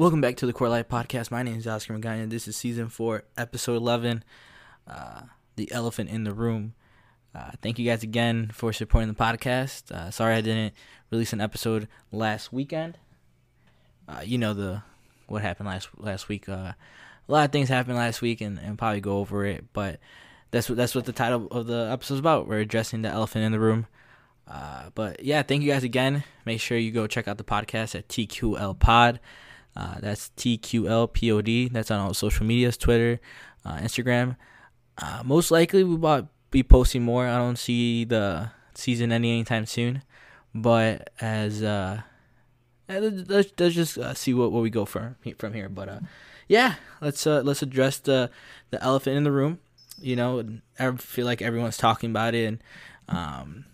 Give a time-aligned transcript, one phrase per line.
[0.00, 1.30] Welcome back to the Quarter Life Podcast.
[1.30, 2.30] My name is Oscar Magana.
[2.30, 4.24] This is season four, episode 11,
[4.88, 5.20] uh,
[5.56, 6.72] The Elephant in the Room.
[7.34, 9.92] Uh, thank you guys again for supporting the podcast.
[9.92, 10.72] Uh, sorry I didn't
[11.10, 12.96] release an episode last weekend.
[14.08, 14.82] Uh, you know the
[15.26, 16.48] what happened last last week.
[16.48, 16.76] Uh, a
[17.28, 19.66] lot of things happened last week, and, and probably go over it.
[19.74, 20.00] But
[20.50, 22.48] that's what that's what the title of the episode is about.
[22.48, 23.86] We're addressing the elephant in the room.
[24.48, 26.24] Uh, but yeah, thank you guys again.
[26.46, 29.20] Make sure you go check out the podcast at TQL Pod.
[29.76, 31.72] Uh, that's TQLPOD.
[31.72, 33.20] That's on all social medias, Twitter,
[33.64, 34.36] uh, Instagram.
[34.98, 37.26] Uh, most likely, we will be posting more.
[37.26, 40.02] I don't see the season ending anytime soon,
[40.54, 42.02] but as uh,
[42.88, 45.68] let's, let's just uh, see what, what we go from from here.
[45.68, 46.00] But uh,
[46.48, 48.30] yeah, let's uh, let's address the
[48.70, 49.60] the elephant in the room.
[50.00, 50.44] You know,
[50.78, 52.62] I feel like everyone's talking about it, and
[53.08, 53.64] um,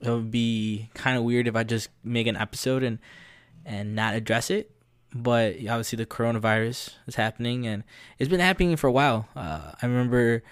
[0.00, 2.98] it would be kind of weird if I just make an episode and
[3.64, 4.70] and not address it.
[5.12, 7.82] But obviously, the coronavirus is happening, and
[8.18, 9.28] it's been happening for a while.
[9.34, 10.42] Uh, I remember,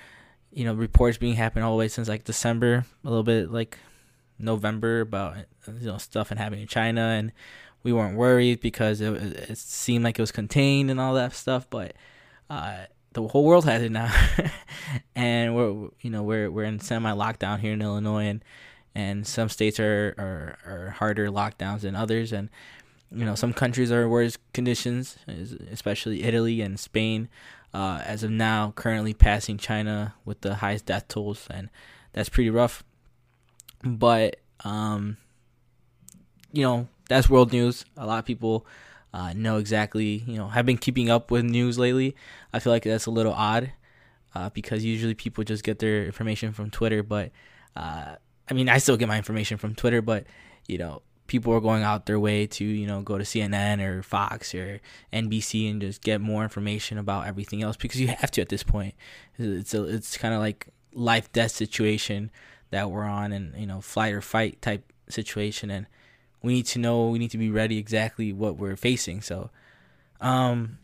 [0.52, 3.78] you know, reports being happening all the way since like December, a little bit like
[4.38, 5.36] November about
[5.80, 7.32] you know stuff and happening in China, and
[7.84, 11.68] we weren't worried because it, it seemed like it was contained and all that stuff.
[11.70, 11.94] But
[12.50, 14.12] uh, the whole world has it now,
[15.14, 18.44] and we're you know we're we're in semi lockdown here in Illinois, and
[18.94, 22.50] and some states are, are, are harder lockdowns than others and
[23.10, 25.16] you know some countries are in worse conditions
[25.70, 27.28] especially italy and spain
[27.74, 31.68] uh, as of now currently passing china with the highest death tolls and
[32.12, 32.82] that's pretty rough.
[33.84, 35.18] But um,
[36.52, 37.84] you know that's world news.
[37.96, 38.66] A lot of people
[39.14, 42.16] uh, know exactly you know have been keeping up with news lately.
[42.52, 43.72] I feel like that's a little odd
[44.34, 47.30] uh, because usually people just get their information from twitter but
[47.76, 48.16] uh,
[48.50, 50.24] I mean, I still get my information from Twitter, but
[50.66, 54.02] you know, people are going out their way to you know go to CNN or
[54.02, 54.80] Fox or
[55.12, 58.64] NBC and just get more information about everything else because you have to at this
[58.64, 58.94] point.
[59.38, 62.32] It's a, it's kind of like life death situation
[62.70, 65.86] that we're on, and you know, flight or fight type situation, and
[66.42, 69.20] we need to know, we need to be ready exactly what we're facing.
[69.22, 69.50] So,
[70.20, 70.78] um,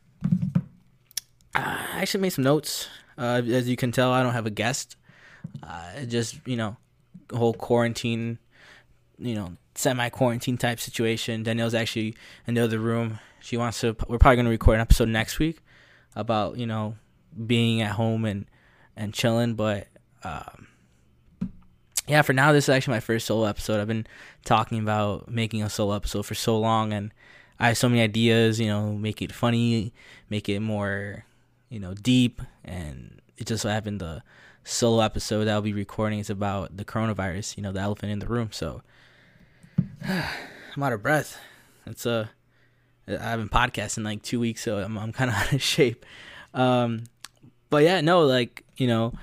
[1.54, 2.88] I actually made some notes.
[3.16, 4.96] Uh, as you can tell, I don't have a guest.
[5.62, 6.76] Uh, just you know
[7.32, 8.38] whole quarantine,
[9.18, 11.42] you know, semi quarantine type situation.
[11.42, 13.18] Danielle's actually in the other room.
[13.40, 13.96] She wants to.
[14.08, 15.60] We're probably going to record an episode next week
[16.16, 16.96] about you know
[17.46, 18.46] being at home and
[18.96, 19.54] and chilling.
[19.54, 19.88] But
[20.22, 20.68] um,
[22.06, 23.80] yeah, for now, this is actually my first solo episode.
[23.80, 24.06] I've been
[24.44, 27.12] talking about making a solo episode for so long, and
[27.58, 28.60] I have so many ideas.
[28.60, 29.92] You know, make it funny,
[30.30, 31.24] make it more,
[31.68, 34.22] you know, deep, and it just so happened the
[34.64, 38.18] solo episode that I'll be recording is about the coronavirus, you know, the elephant in
[38.18, 38.48] the room.
[38.50, 38.82] So
[40.06, 41.38] I'm out of breath.
[41.86, 42.26] It's uh,
[43.08, 46.04] I haven't podcasted in like two weeks, so I'm I'm kind of out of shape.
[46.52, 47.04] Um,
[47.70, 49.14] but yeah, no, like you know,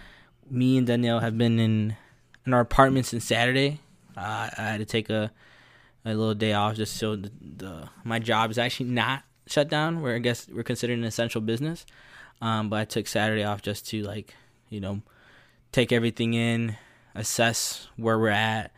[0.49, 1.95] me and Danielle have been in
[2.45, 3.79] in our apartment since Saturday.
[4.15, 5.31] Uh, I had to take a
[6.03, 10.01] a little day off just so the, the my job is actually not shut down.
[10.01, 11.85] Where I guess we're considered an essential business.
[12.41, 14.35] Um, but I took Saturday off just to like
[14.69, 15.01] you know
[15.71, 16.77] take everything in,
[17.15, 18.71] assess where we're at.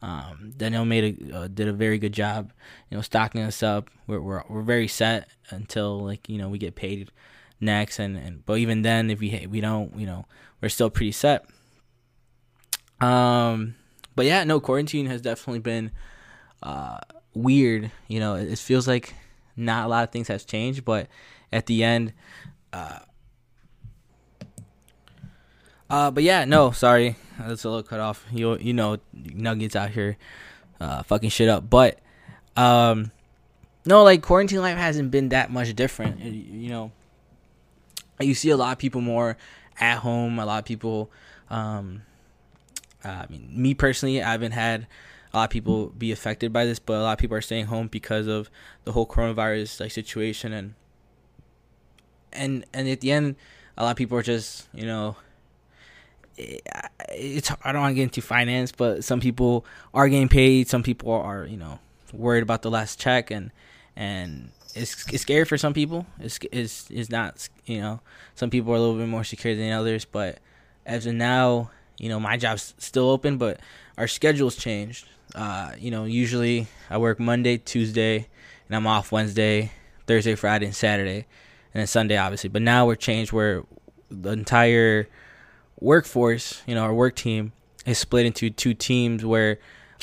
[0.00, 2.52] Um, Danielle made a uh, did a very good job,
[2.90, 3.90] you know, stocking us up.
[4.06, 7.10] We're we're we're very set until like you know we get paid
[7.60, 10.26] next, and, and but even then, if we we don't, you know,
[10.60, 11.46] we're still pretty set.
[13.00, 13.74] Um,
[14.14, 15.90] but yeah, no, quarantine has definitely been
[16.62, 16.98] uh
[17.34, 17.90] weird.
[18.06, 19.14] You know, it, it feels like
[19.56, 21.08] not a lot of things has changed, but
[21.52, 22.12] at the end,
[22.72, 23.00] uh,
[25.90, 28.24] uh, but yeah, no, sorry, that's a little cut off.
[28.32, 30.16] You you know, nuggets out here,
[30.80, 31.68] uh, fucking shit up.
[31.68, 31.98] But,
[32.56, 33.12] um,
[33.84, 36.20] no, like quarantine life hasn't been that much different.
[36.20, 36.92] You know,
[38.20, 39.36] you see a lot of people more
[39.80, 40.38] at home.
[40.38, 41.10] A lot of people,
[41.50, 42.02] um,
[43.04, 44.86] uh, I mean, me personally, I haven't had
[45.32, 47.66] a lot of people be affected by this, but a lot of people are staying
[47.66, 48.50] home because of
[48.84, 50.74] the whole coronavirus like situation and
[52.32, 53.36] and and at the end,
[53.76, 55.16] a lot of people are just you know
[56.38, 60.68] it's I don't want to get into finance, but some people are getting paid.
[60.68, 61.78] Some people are you know
[62.12, 63.50] worried about the last check, and
[63.96, 66.06] and it's it's scary for some people.
[66.20, 68.00] It's is is not you know
[68.34, 70.38] some people are a little bit more secure than others, but
[70.86, 73.60] as of now, you know my job's still open, but
[73.96, 75.06] our schedule's changed.
[75.34, 78.28] Uh, you know, usually I work Monday, Tuesday,
[78.68, 79.72] and I'm off Wednesday,
[80.06, 81.26] Thursday, Friday, and Saturday,
[81.74, 82.48] and then Sunday, obviously.
[82.48, 83.64] But now we're changed where
[84.10, 85.08] the entire
[85.80, 87.52] workforce, you know, our work team
[87.86, 89.58] is split into two teams where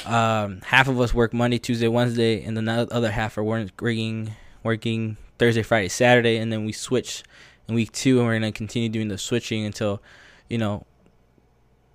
[0.06, 4.31] um, half of us work Monday, Tuesday, Wednesday, and then the other half are working
[4.63, 7.24] working Thursday, Friday, Saturday, and then we switch
[7.68, 10.01] in week two, and we're gonna continue doing the switching until
[10.50, 10.86] you know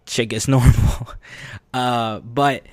[0.06, 1.08] shit gets normal.
[1.74, 2.64] uh, but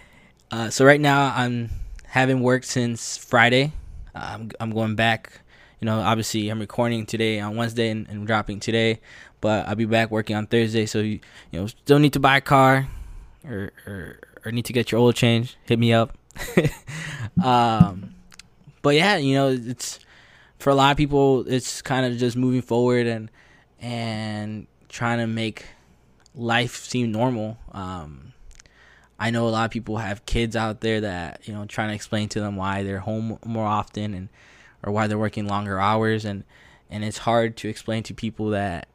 [0.52, 1.70] uh, so right now I'm
[2.06, 3.74] haven't worked since Friday.
[4.16, 5.42] Uh, I'm I'm going back.
[5.80, 9.00] You know, obviously I'm recording today on Wednesday and, and dropping today,
[9.42, 10.88] but I'll be back working on Thursday.
[10.88, 11.20] So you,
[11.52, 12.88] you know, still need to buy a car,
[13.46, 16.18] or or, or need to get your oil changed, Hit me up.
[17.44, 18.16] um,
[18.82, 20.00] but yeah, you know, it's
[20.58, 23.30] for a lot of people, it's kind of just moving forward and
[23.80, 25.66] and trying to make
[26.34, 27.58] life seem normal.
[27.72, 28.34] Um,
[29.20, 31.96] I know a lot of people have kids out there that you know trying to
[31.96, 34.30] explain to them why they're home more often and
[34.88, 36.46] or why they're working longer hours and
[36.90, 38.88] and it's hard to explain to people that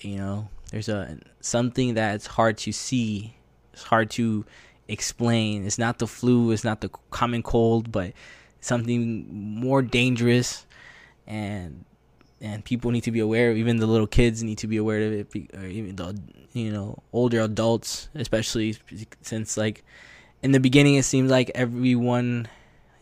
[0.00, 3.36] you know there's a something that's hard to see.
[3.72, 4.44] It's hard to
[4.88, 5.64] explain.
[5.64, 8.12] It's not the flu it's not the common cold but
[8.60, 10.66] something more dangerous
[11.26, 11.84] and
[12.40, 15.00] and people need to be aware of even the little kids need to be aware
[15.06, 16.20] of it or even the
[16.52, 18.76] you know older adults especially
[19.22, 19.84] since like
[20.42, 22.48] in the beginning it seems like everyone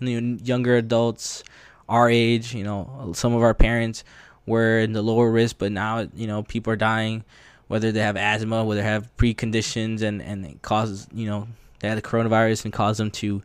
[0.00, 1.42] you know, younger adults
[1.88, 4.04] our age you know some of our parents
[4.46, 7.24] were in the lower risk but now you know people are dying
[7.68, 11.46] whether they have asthma whether they have preconditions and and it causes you know
[11.80, 13.42] they had the coronavirus and cause them to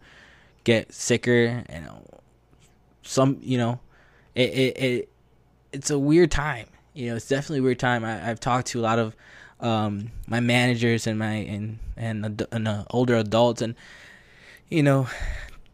[0.63, 1.87] get sicker and
[3.03, 3.79] some you know
[4.35, 5.09] it, it, it
[5.71, 6.67] it's a weird time.
[6.93, 8.03] You know, it's definitely a weird time.
[8.03, 9.15] I, have talked to a lot of
[9.59, 13.75] um, my managers and my and and, and uh, older adults, and
[14.69, 15.07] you know,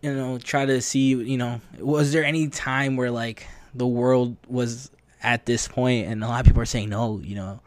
[0.07, 1.09] you know, try to see.
[1.09, 6.23] You know, was there any time where like the world was at this point, and
[6.23, 7.19] a lot of people are saying no.
[7.19, 7.59] You know,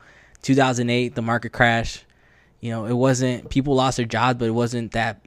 [0.43, 2.05] 2008, the market crash.
[2.61, 5.25] You know, it wasn't people lost their jobs, but it wasn't that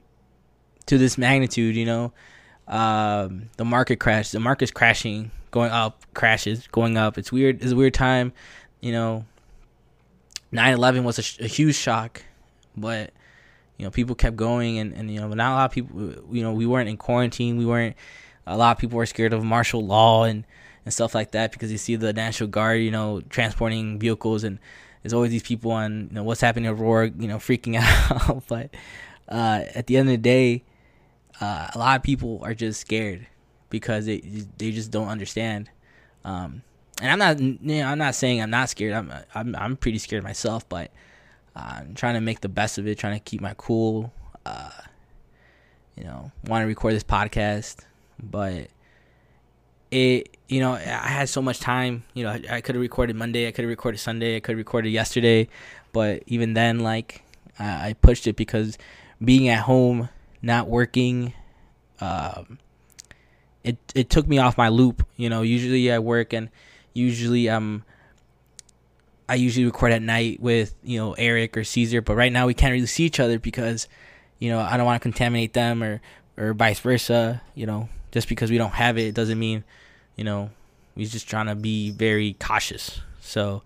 [0.86, 1.76] to this magnitude.
[1.76, 2.12] You know,
[2.68, 4.30] um, the market crash.
[4.30, 7.16] The market's crashing going up, crashes, going up.
[7.16, 7.62] It's weird.
[7.62, 8.32] It's a weird time.
[8.80, 9.24] You know,
[10.52, 12.22] 9/11 was a, sh- a, huge shock,
[12.76, 13.12] but
[13.76, 16.12] you know people kept going, and and you know not a lot of people.
[16.34, 17.56] You know we weren't in quarantine.
[17.56, 17.96] We weren't.
[18.46, 20.44] A lot of people were scared of martial law and
[20.84, 24.58] and stuff like that because you see the National Guard, you know, transporting vehicles, and
[25.02, 28.44] there's always these people on you know what's happening in Aurora, you know, freaking out.
[28.48, 28.74] but
[29.28, 30.64] uh, at the end of the day,
[31.40, 33.26] uh, a lot of people are just scared
[33.70, 34.20] because they
[34.58, 35.70] they just don't understand.
[36.24, 36.62] Um,
[37.00, 38.92] and I'm not you know, I'm not saying I'm not scared.
[38.92, 40.90] I'm I'm I'm pretty scared myself, but
[41.56, 44.12] uh, I'm trying to make the best of it, trying to keep my cool.
[44.44, 44.70] Uh,
[45.96, 47.78] you know, want to record this podcast,
[48.22, 48.68] but
[49.90, 52.04] it you know I had so much time.
[52.14, 54.52] You know, I, I could have recorded Monday, I could have recorded Sunday, I could
[54.52, 55.48] have recorded yesterday,
[55.92, 57.22] but even then, like
[57.58, 58.76] I, I pushed it because
[59.24, 60.08] being at home,
[60.42, 61.32] not working,
[62.00, 62.58] um,
[63.62, 65.06] it it took me off my loop.
[65.16, 66.50] You know, usually I work and
[66.92, 67.84] usually um
[69.28, 72.54] I usually record at night with you know Eric or Caesar, but right now we
[72.54, 73.88] can't really see each other because
[74.38, 76.00] you know I don't want to contaminate them or
[76.36, 77.40] or vice versa.
[77.54, 79.64] You know, just because we don't have it, doesn't mean
[80.16, 80.50] you know
[80.94, 83.00] we're just trying to be very cautious.
[83.20, 83.62] So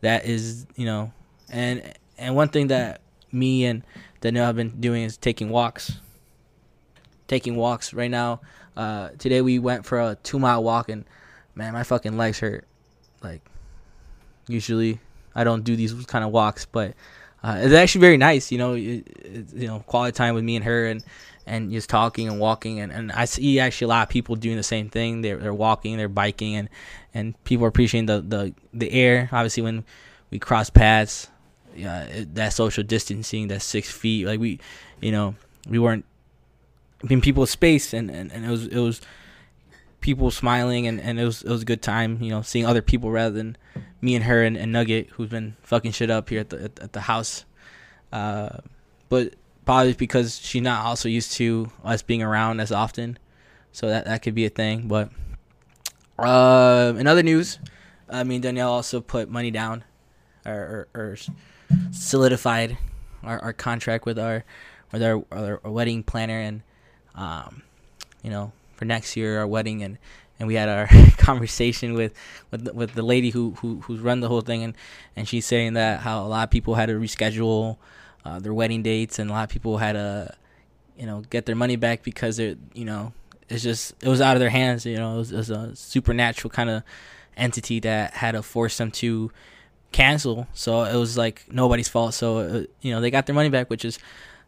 [0.00, 1.12] that is you know,
[1.50, 3.00] and and one thing that
[3.32, 3.84] me and
[4.20, 5.98] Danielle have been doing is taking walks.
[7.28, 8.40] Taking walks right now.
[8.76, 11.04] Uh, today we went for a two mile walk and
[11.54, 12.66] man, my fucking legs hurt.
[13.22, 13.42] Like
[14.50, 15.00] usually
[15.34, 16.94] I don't do these kind of walks, but
[17.42, 18.52] uh, it's actually very nice.
[18.52, 21.04] You know, it, it, you know, quality time with me and her and
[21.46, 24.56] and just talking and walking and, and I see actually a lot of people doing
[24.56, 25.22] the same thing.
[25.22, 26.68] They're they're walking, they're biking, and
[27.14, 29.28] and people are appreciating the the the air.
[29.32, 29.84] Obviously, when
[30.30, 31.28] we cross paths,
[31.74, 34.60] yeah, that social distancing, that six feet, like we,
[35.00, 35.34] you know,
[35.68, 36.04] we weren't
[37.08, 39.00] in people's space, and, and, and it was it was
[40.00, 42.82] people smiling, and, and it was it was a good time, you know, seeing other
[42.82, 43.56] people rather than
[44.00, 46.78] me and her and, and Nugget, who's been fucking shit up here at the at,
[46.80, 47.44] at the house.
[48.12, 48.58] Uh,
[49.08, 53.18] but probably because she's not also used to us being around as often,
[53.72, 54.88] so that that could be a thing.
[54.88, 55.10] But
[56.18, 57.58] uh, in other news,
[58.08, 59.84] I mean Danielle also put money down,
[60.46, 61.16] or, or, or
[61.92, 62.78] solidified
[63.22, 64.44] our, our contract with our
[64.92, 66.62] with our, our wedding planner, and
[67.14, 67.62] um,
[68.22, 69.98] you know, for next year, our wedding, and
[70.38, 72.14] and we had our conversation with
[72.50, 74.74] with the, with the lady who who who's run the whole thing, and
[75.14, 77.76] and she's saying that how a lot of people had to reschedule
[78.24, 80.34] uh, their wedding dates, and a lot of people had to,
[80.96, 83.12] you know, get their money back because they're, you know,
[83.50, 84.86] it's just it was out of their hands.
[84.86, 86.82] You know, it was, it was a supernatural kind of
[87.36, 89.30] entity that had to force them to
[89.92, 90.48] cancel.
[90.54, 92.14] So it was like nobody's fault.
[92.14, 93.98] So uh, you know, they got their money back, which is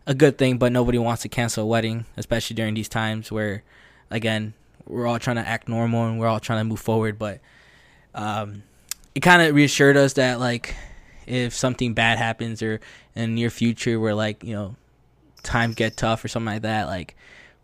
[0.07, 3.63] a good thing, but nobody wants to cancel a wedding, especially during these times where,
[4.13, 4.55] again,
[4.87, 7.19] we're all trying to act normal and we're all trying to move forward.
[7.19, 7.41] But
[8.15, 8.63] um,
[9.15, 10.77] it kind of reassured us that like
[11.27, 12.81] if something bad happens or
[13.15, 14.77] in the near future where like you know
[15.43, 17.17] times get tough or something like that, like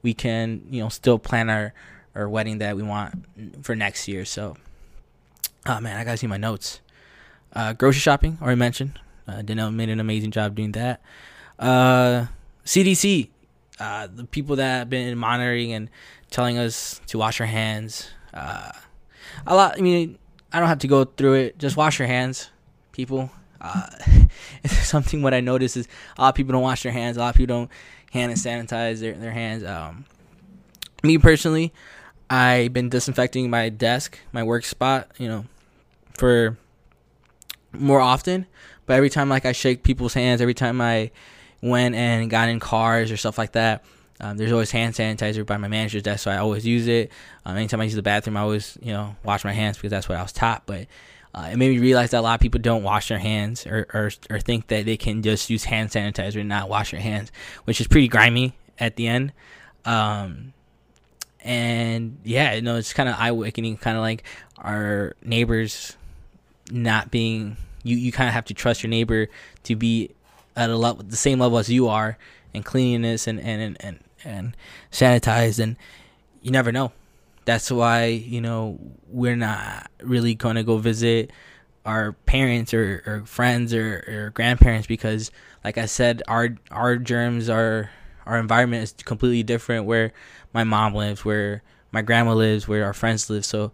[0.02, 1.72] we can you know still plan our
[2.14, 3.24] our wedding that we want
[3.62, 4.24] for next year.
[4.24, 4.56] So,
[5.66, 6.80] oh man, I gotta see my notes.
[7.52, 8.98] Uh, grocery shopping already mentioned.
[9.26, 11.02] Uh, made an amazing job doing that.
[11.58, 12.26] Uh,
[12.64, 13.28] CDC,
[13.80, 15.90] uh, the people that have been monitoring and
[16.30, 18.08] telling us to wash our hands.
[18.34, 18.72] Uh,
[19.46, 19.76] a lot.
[19.78, 20.18] I mean,
[20.52, 21.58] I don't have to go through it.
[21.58, 22.50] Just wash your hands,
[22.92, 23.30] people.
[23.60, 23.88] Uh,
[24.66, 27.16] something what I notice is a lot of people don't wash their hands.
[27.16, 27.70] A lot of people don't
[28.12, 29.64] hand and sanitize their their hands.
[29.64, 30.04] Um,
[31.02, 31.72] me personally,
[32.30, 35.10] I've been disinfecting my desk, my work spot.
[35.18, 35.44] You know,
[36.16, 36.56] for
[37.72, 38.46] more often.
[38.86, 41.10] But every time like I shake people's hands, every time I
[41.60, 43.84] went and got in cars or stuff like that,
[44.20, 47.12] um, there's always hand sanitizer by my manager's desk, so I always use it.
[47.44, 50.08] Um, anytime I use the bathroom, I always you know wash my hands because that's
[50.08, 50.64] what I was taught.
[50.66, 50.86] But
[51.34, 53.86] uh, it made me realize that a lot of people don't wash their hands or,
[53.94, 57.30] or or think that they can just use hand sanitizer and not wash their hands,
[57.64, 59.32] which is pretty grimy at the end.
[59.84, 60.52] Um,
[61.40, 64.24] and yeah, you know, it's kind of eye awakening, kind of like
[64.58, 65.96] our neighbors
[66.72, 67.56] not being.
[67.84, 69.28] You you kind of have to trust your neighbor
[69.62, 70.10] to be
[70.58, 72.18] at a level, the same level as you are,
[72.54, 74.56] and cleanliness and and and and
[74.90, 75.76] sanitized and
[76.42, 76.92] you never know.
[77.44, 81.30] That's why you know we're not really going to go visit
[81.86, 85.30] our parents or, or friends or, or grandparents because
[85.64, 87.88] like i said our our germs are
[88.26, 90.12] our environment is completely different where
[90.52, 93.44] my mom lives where my grandma lives where our friends live.
[93.44, 93.72] So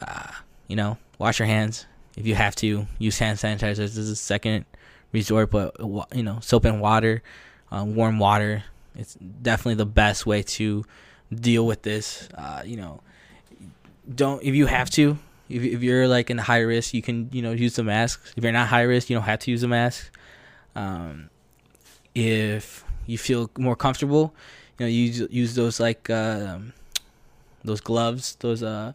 [0.00, 0.30] uh,
[0.66, 1.86] you know wash your hands.
[2.16, 4.64] If you have to use hand sanitizers is a second
[5.12, 5.74] resort but
[6.14, 7.22] you know soap and water
[7.72, 8.64] uh, warm water
[8.98, 10.84] it's definitely the best way to
[11.32, 12.28] deal with this.
[12.34, 13.00] Uh, you know,
[14.12, 15.18] don't if you have to.
[15.48, 18.32] If, if you're like in high risk, you can you know use the mask.
[18.36, 20.10] If you're not high risk, you don't have to use a mask.
[20.74, 21.30] Um,
[22.14, 24.34] if you feel more comfortable,
[24.78, 26.58] you know, use use those like uh,
[27.64, 28.92] those gloves, those uh,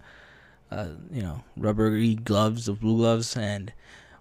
[0.69, 3.73] uh, you know, rubbery gloves, the blue gloves, and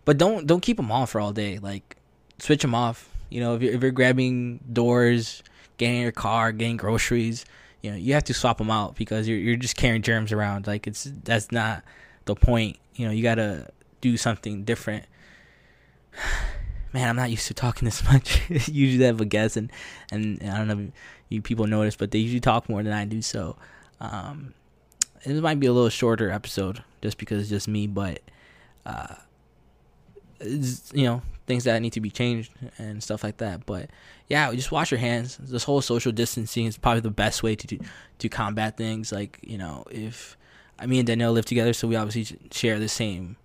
[0.04, 1.58] but don't don't keep them on for all day.
[1.58, 1.96] Like
[2.38, 3.08] switch them off.
[3.30, 5.42] You know, if you're if you're grabbing doors,
[5.78, 7.44] getting in your car, getting groceries,
[7.82, 10.66] you know, you have to swap them out because you're you're just carrying germs around.
[10.66, 11.82] Like it's that's not
[12.24, 12.78] the point.
[12.94, 13.68] You know, you gotta
[14.00, 15.04] do something different.
[16.92, 18.42] Man, I'm not used to talking this much.
[18.68, 19.72] usually I have a guest and
[20.10, 20.92] and I don't know if
[21.30, 23.22] you people notice, but they usually talk more than I do.
[23.22, 23.56] So
[24.00, 24.52] um,
[25.24, 28.20] it might be a little shorter episode just because it's just me, but
[28.84, 29.14] uh,
[30.44, 33.66] you know things that need to be changed and stuff like that.
[33.66, 33.90] But
[34.28, 35.38] yeah, just wash your hands.
[35.38, 37.78] This whole social distancing is probably the best way to to,
[38.18, 39.12] to combat things.
[39.12, 40.36] Like you know, if
[40.78, 43.36] I me and Danielle live together, so we obviously share the same,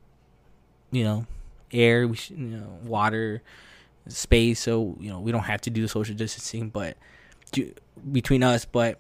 [0.91, 1.25] you know,
[1.71, 3.41] air, we you know, water,
[4.07, 4.59] space.
[4.61, 6.97] So you know, we don't have to do the social distancing, but
[8.11, 8.99] between us, but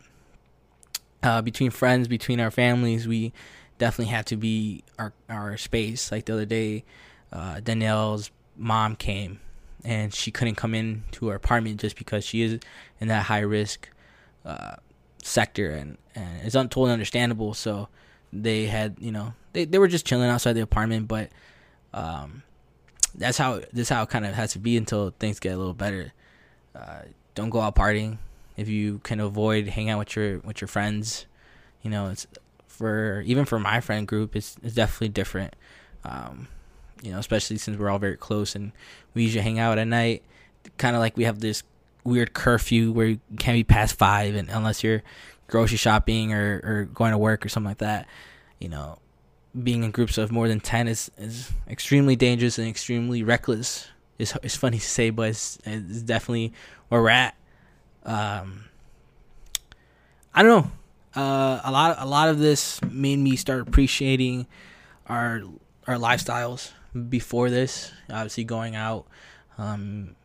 [1.23, 3.33] uh, between friends, between our families, we
[3.77, 6.11] definitely have to be our our space.
[6.11, 6.83] Like the other day,
[7.31, 9.39] uh, Danielle's mom came
[9.83, 12.59] and she couldn't come in to her apartment just because she is
[12.99, 13.89] in that high risk
[14.45, 14.75] uh,
[15.21, 17.53] sector and, and it's un- totally understandable.
[17.53, 17.89] So
[18.33, 21.29] they had you know they, they were just chilling outside the apartment but
[21.93, 22.43] um,
[23.15, 25.73] that's how this how it kind of has to be until things get a little
[25.73, 26.13] better.
[26.75, 27.01] Uh,
[27.35, 28.17] don't go out partying.
[28.55, 31.25] If you can avoid hanging out with your with your friends
[31.81, 32.25] you know it's
[32.67, 35.55] for even for my friend group it's, it's definitely different.
[36.03, 36.47] Um,
[37.01, 38.71] you know, especially since we're all very close and
[39.13, 40.23] we usually hang out at night.
[40.77, 41.63] Kind of like we have this
[42.03, 45.03] weird curfew where you can't be past five, and unless you're
[45.47, 48.05] grocery shopping or, or going to work or something like that,
[48.59, 48.99] you know,
[49.63, 53.87] being in groups of more than ten is is extremely dangerous and extremely reckless.
[54.17, 56.53] It's it's funny to say, but it's, it's definitely
[56.89, 57.35] where we're at.
[58.03, 58.65] Um,
[60.33, 60.71] I don't know.
[61.21, 64.47] Uh, a lot a lot of this made me start appreciating
[65.07, 65.41] our
[65.87, 66.71] our lifestyles
[67.09, 67.91] before this.
[68.09, 69.05] Obviously, going out
[69.57, 70.15] um,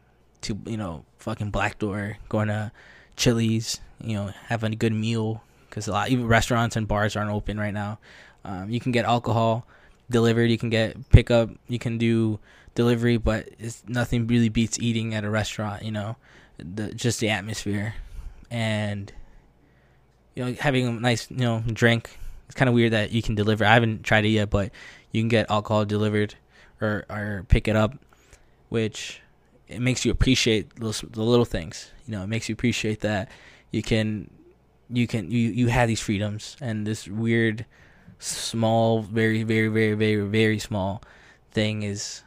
[0.42, 2.72] to you know fucking Black Door, going to
[3.16, 7.30] Chili's, you know, having a good meal because a lot even restaurants and bars aren't
[7.30, 7.98] open right now.
[8.44, 9.66] Um, you can get alcohol
[10.10, 10.50] delivered.
[10.50, 11.50] You can get pickup.
[11.68, 12.40] You can do
[12.74, 15.82] delivery, but it's nothing really beats eating at a restaurant.
[15.82, 16.16] You know,
[16.58, 17.94] the just the atmosphere
[18.50, 19.10] and
[20.34, 22.18] you know having a nice you know drink.
[22.46, 23.64] It's kind of weird that you can deliver.
[23.64, 24.70] I haven't tried it yet, but
[25.10, 26.34] you can get alcohol delivered
[26.82, 27.94] or or pick it up,
[28.68, 29.20] which
[29.68, 31.90] it makes you appreciate those, the little things.
[32.06, 33.30] You know, it makes you appreciate that
[33.70, 34.30] you can
[34.90, 37.64] you can you you have these freedoms and this weird
[38.18, 41.02] small very very very very very small
[41.50, 42.22] thing is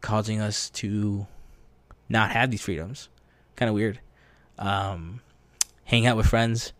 [0.00, 1.26] causing us to
[2.08, 3.08] not have these freedoms.
[3.56, 4.00] Kind of weird.
[4.58, 5.20] Um
[5.84, 6.72] hang out with friends.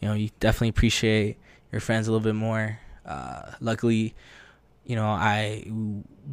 [0.00, 1.38] You know you definitely appreciate
[1.72, 2.78] your friends a little bit more.
[3.06, 4.14] Uh luckily
[4.88, 5.64] you know i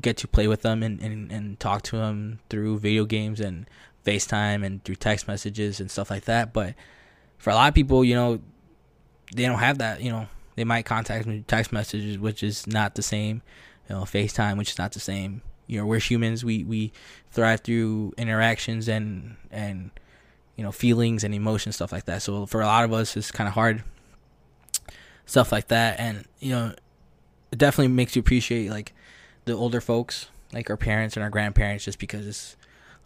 [0.02, 3.70] get to play with them and, and, and talk to them through video games and
[4.04, 6.74] facetime and through text messages and stuff like that but
[7.46, 8.40] for a lot of people, you know,
[9.36, 10.02] they don't have that.
[10.02, 13.44] You know, they might contact me text messages, which is not the same.
[13.88, 15.44] You know, FaceTime, which is not the same.
[15.68, 16.44] You know, we're humans.
[16.44, 16.92] We we
[17.30, 19.92] thrive through interactions and and
[20.56, 22.24] you know feelings and emotions, stuff like that.
[22.24, 23.84] So for a lot of us, it's kind of hard.
[25.28, 26.74] Stuff like that, and you know,
[27.56, 28.94] it definitely makes you appreciate like
[29.46, 32.58] the older folks, like our parents and our grandparents, just because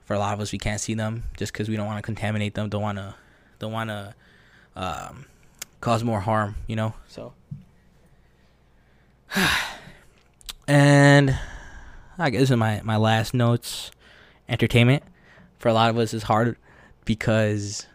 [0.06, 2.01] for a lot of us we can't see them, just because we don't want to
[2.01, 3.13] contaminate them, don't want to
[3.60, 4.15] don't want to
[4.75, 5.27] um,
[5.82, 6.96] cause more harm, you know.
[7.08, 7.34] So,
[10.68, 11.38] and
[12.18, 13.91] I guess in my my last notes,
[14.48, 15.03] entertainment
[15.60, 16.58] for a lot of us is hard
[17.06, 17.86] because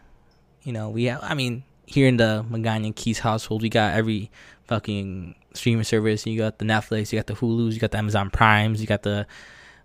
[0.63, 1.19] you know we have.
[1.21, 4.31] I mean, here in the Magana Keys household, we got every
[4.65, 6.25] fucking streaming service.
[6.25, 9.03] You got the Netflix, you got the Hulu's, you got the Amazon Primes, you got
[9.03, 9.27] the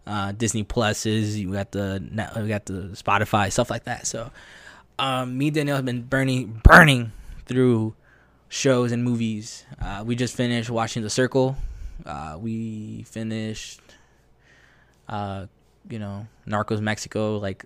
[0.06, 2.02] uh, Disney Pluses, you got the
[2.36, 4.06] you got the Spotify, stuff like that.
[4.06, 4.30] So
[4.98, 7.12] um, me and Danielle have been burning burning
[7.46, 7.94] through
[8.48, 9.64] shows and movies.
[9.80, 11.56] Uh, we just finished watching The Circle.
[12.04, 13.80] Uh, we finished,
[15.08, 15.46] uh,
[15.88, 17.38] you know, Narcos Mexico.
[17.38, 17.64] Like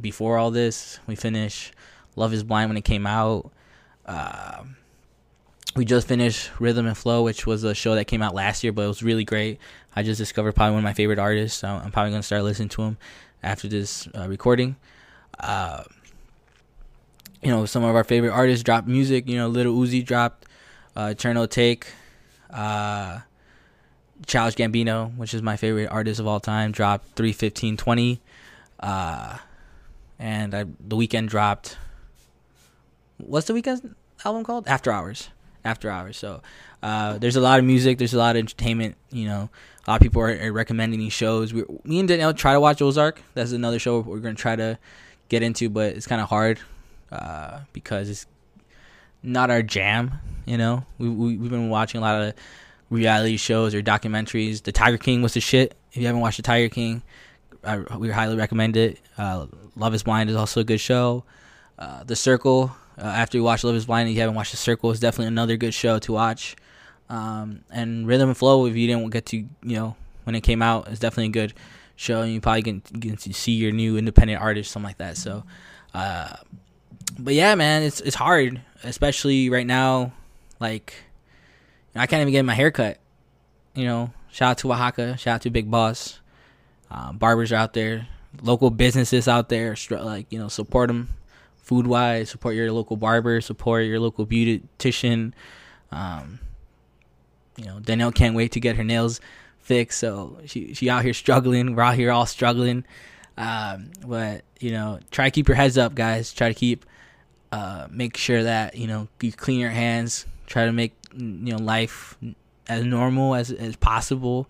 [0.00, 1.72] before all this, we finished
[2.16, 3.50] Love Is Blind when it came out.
[4.08, 4.64] Uh,
[5.76, 8.72] we just finished Rhythm and Flow, which was a show that came out last year,
[8.72, 9.60] but it was really great.
[9.94, 11.58] I just discovered probably one of my favorite artists.
[11.58, 12.96] So I'm probably gonna start listening to him
[13.42, 14.76] after this uh, recording.
[15.38, 15.84] Uh,
[17.42, 19.28] you know, some of our favorite artists dropped music.
[19.28, 20.46] You know, Little Uzi dropped
[20.96, 21.84] uh, Eternal Atake,
[22.50, 23.20] Uh,
[24.26, 28.20] Childish Gambino, which is my favorite artist of all time, dropped 31520.
[28.80, 29.36] Uh,
[30.18, 31.76] and I, the Weeknd dropped.
[33.18, 34.66] What's the Weeknd album called?
[34.68, 35.28] After Hours.
[35.64, 36.16] After Hours.
[36.16, 36.42] So
[36.82, 37.98] uh, there's a lot of music.
[37.98, 38.96] There's a lot of entertainment.
[39.10, 39.50] You know,
[39.86, 41.52] a lot of people are, are recommending these shows.
[41.52, 43.22] We, me and Danielle try to watch Ozark.
[43.34, 44.78] That's another show we're going to try to
[45.28, 46.60] get into, but it's kind of hard
[47.12, 48.26] uh, because it's
[49.22, 50.14] not our jam.
[50.46, 52.34] You know, we, we we've been watching a lot of
[52.90, 54.62] reality shows or documentaries.
[54.62, 55.74] The Tiger King was the shit.
[55.90, 57.02] If you haven't watched The Tiger King,
[57.64, 58.98] I, we highly recommend it.
[59.16, 61.24] Uh, Love Is Blind is also a good show.
[61.78, 62.74] Uh, the Circle.
[62.98, 65.56] Uh, after you watch Love Is Blind, you haven't watched The Circle, is definitely another
[65.56, 66.56] good show to watch.
[67.08, 70.62] Um, and Rhythm and Flow, if you didn't get to, you know, when it came
[70.62, 71.54] out, it's definitely a good
[71.94, 72.22] show.
[72.22, 75.16] And you probably can get to see your new independent artist, something like that.
[75.16, 75.44] So,
[75.94, 76.36] uh,
[77.18, 80.12] but yeah, man, it's it's hard, especially right now.
[80.60, 80.94] Like,
[81.94, 82.98] I can't even get my hair cut.
[83.74, 86.18] You know, shout out to Oaxaca, shout out to Big Boss.
[86.90, 88.08] Uh, barbers out there,
[88.42, 91.10] local businesses out there, like you know, support them
[91.68, 92.30] food wise.
[92.30, 93.42] Support your local barber.
[93.42, 95.34] Support your local beautician.
[95.92, 96.40] Um,
[97.58, 99.20] you know, Danielle can't wait to get her nails
[99.60, 99.98] fixed.
[100.00, 101.76] So she she out here struggling.
[101.76, 102.84] We're out here all struggling.
[103.36, 106.32] Um, but you know, try to keep your heads up, guys.
[106.32, 106.86] Try to keep
[107.52, 110.24] uh, make sure that you know you clean your hands.
[110.46, 112.16] Try to make you know life
[112.66, 114.48] as normal as as possible.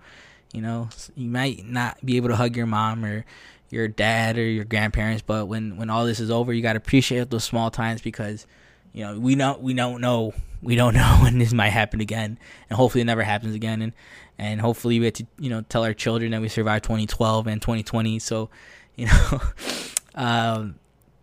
[0.52, 3.24] You know, you might not be able to hug your mom or
[3.70, 6.78] your dad or your grandparents, but when when all this is over, you got to
[6.78, 8.46] appreciate those small times because
[8.92, 12.38] you know we don't we don't know we don't know when this might happen again,
[12.70, 13.92] and hopefully it never happens again, and
[14.38, 17.60] and hopefully we get to you know tell our children that we survived 2012 and
[17.60, 18.18] 2020.
[18.18, 18.50] So
[18.96, 19.40] you know.
[20.14, 20.74] um,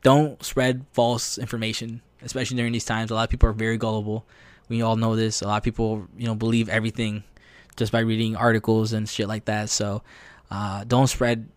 [0.06, 3.10] don't spread false information, especially during these times.
[3.10, 4.24] A lot of people are very gullible.
[4.70, 5.42] We all know this.
[5.42, 7.24] A lot of people, you know, believe everything
[7.76, 9.72] just by reading articles and shit like that.
[9.72, 10.04] So,
[10.52, 11.50] uh, don't spread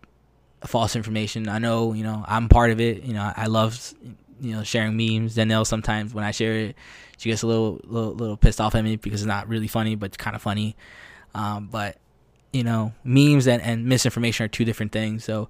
[0.65, 1.47] false information.
[1.47, 3.03] I know, you know, I'm part of it.
[3.03, 3.93] You know, I love,
[4.41, 5.35] you know, sharing memes.
[5.35, 6.75] Danielle sometimes when I share it,
[7.17, 9.95] she gets a little, little, little pissed off at me because it's not really funny,
[9.95, 10.75] but kind of funny.
[11.35, 11.97] Um, but
[12.51, 15.23] you know, memes and, and misinformation are two different things.
[15.23, 15.49] So,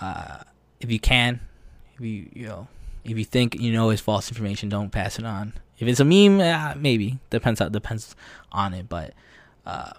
[0.00, 0.42] uh,
[0.80, 1.40] if you can,
[1.94, 2.68] if you you know
[3.04, 5.54] if you think you know is false information, don't pass it on.
[5.78, 8.14] If it's a meme, uh, maybe depends how depends
[8.52, 9.14] on it, but
[9.66, 9.92] uh,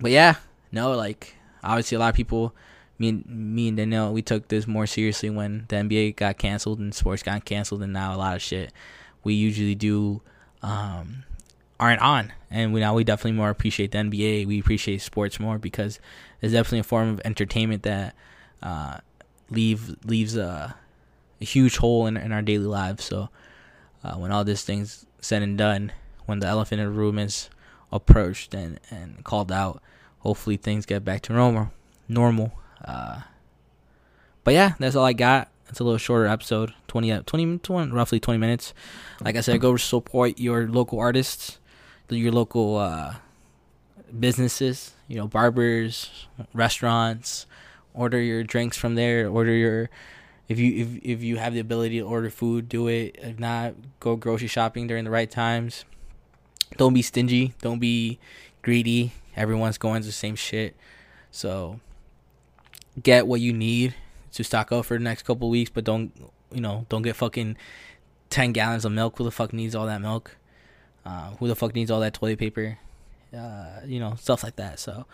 [0.00, 0.36] but yeah,
[0.72, 2.54] no, like obviously a lot of people,
[2.98, 6.78] me and me and Danielle, we took this more seriously when the NBA got canceled
[6.78, 8.72] and sports got canceled, and now a lot of shit
[9.22, 10.20] we usually do
[10.62, 11.24] um,
[11.80, 14.46] aren't on, and we now we definitely more appreciate the NBA.
[14.46, 15.98] We appreciate sports more because
[16.40, 18.14] it's definitely a form of entertainment that.
[18.62, 18.98] Uh,
[19.50, 20.74] leave leaves a,
[21.40, 23.04] a huge hole in, in our daily lives.
[23.04, 23.28] So
[24.02, 25.92] uh, when all this thing's said and done,
[26.26, 27.50] when the elephant in the room is
[27.92, 29.82] approached and, and called out,
[30.20, 31.72] hopefully things get back to normal.
[32.08, 32.52] Normal.
[32.84, 33.20] Uh,
[34.44, 35.50] but yeah, that's all I got.
[35.68, 38.74] It's a little shorter episode, 20, 20, 20, roughly 20 minutes.
[39.22, 41.58] Like I said, go support your local artists,
[42.10, 43.14] your local uh,
[44.18, 47.46] businesses, you know, barbers, restaurants.
[47.94, 49.28] Order your drinks from there.
[49.28, 49.90] Order your
[50.48, 53.16] if you if if you have the ability to order food, do it.
[53.22, 55.84] If not, go grocery shopping during the right times.
[56.76, 57.54] Don't be stingy.
[57.62, 58.18] Don't be
[58.62, 59.12] greedy.
[59.36, 60.76] Everyone's going to the same shit.
[61.30, 61.80] So
[63.02, 63.94] get what you need
[64.32, 66.12] to stock up for the next couple weeks, but don't
[66.52, 67.56] you know, don't get fucking
[68.30, 69.18] ten gallons of milk.
[69.18, 70.36] Who the fuck needs all that milk?
[71.04, 72.78] Uh, who the fuck needs all that toilet paper?
[73.36, 74.78] Uh, you know, stuff like that.
[74.78, 75.06] So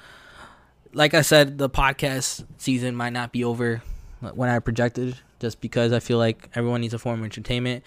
[0.93, 3.83] like I said, the podcast season might not be over
[4.21, 7.85] when I projected, just because I feel like everyone needs a form of entertainment.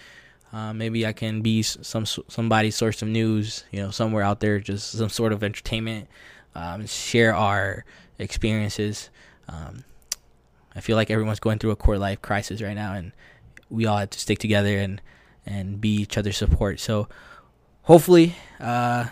[0.52, 4.60] Uh, maybe I can be some somebody's source of news, you know, somewhere out there,
[4.60, 6.08] just some sort of entertainment.
[6.54, 7.84] Um, share our
[8.18, 9.10] experiences.
[9.48, 9.84] Um,
[10.74, 13.12] I feel like everyone's going through a quarter life crisis right now, and
[13.70, 15.00] we all have to stick together and
[15.46, 16.80] and be each other's support.
[16.80, 17.08] So
[17.82, 19.06] hopefully, uh,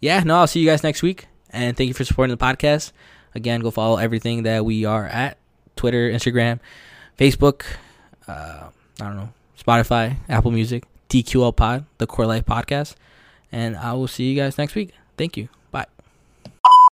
[0.00, 1.26] yeah, no, I'll see you guys next week.
[1.50, 2.92] And thank you for supporting the podcast.
[3.34, 5.38] Again, go follow everything that we are at
[5.76, 6.60] Twitter, Instagram,
[7.18, 7.64] Facebook,
[8.26, 8.68] uh,
[9.00, 12.94] I don't know, Spotify, Apple Music, TQL Pod, the Quarter Life Podcast.
[13.50, 14.92] And I will see you guys next week.
[15.16, 15.48] Thank you.